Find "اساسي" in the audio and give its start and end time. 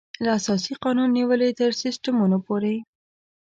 0.39-0.73